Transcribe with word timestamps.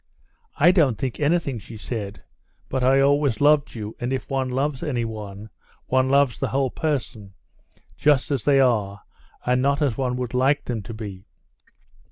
"I 0.57 0.71
don't 0.71 0.97
think 0.97 1.19
anything," 1.19 1.59
she 1.59 1.77
said, 1.77 2.23
"but 2.69 2.83
I 2.83 2.99
always 3.01 3.39
loved 3.39 3.75
you, 3.75 3.95
and 3.99 4.11
if 4.11 4.31
one 4.31 4.49
loves 4.49 4.81
anyone, 4.81 5.51
one 5.85 6.09
loves 6.09 6.39
the 6.39 6.47
whole 6.47 6.71
person, 6.71 7.35
just 7.97 8.31
as 8.31 8.43
they 8.43 8.59
are 8.59 9.03
and 9.45 9.61
not 9.61 9.79
as 9.79 9.99
one 9.99 10.15
would 10.15 10.33
like 10.33 10.65
them 10.65 10.81
to 10.81 10.93
be...." 10.95 11.27